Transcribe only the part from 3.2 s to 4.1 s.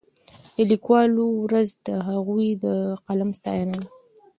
ستاینه ده.